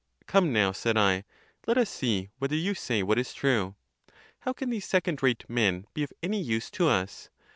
[0.21, 1.23] 42— Come now, (said I,)
[1.67, 3.75] let us see whether you say what is true.
[4.39, 7.29] How can these second rate men be of any use to us?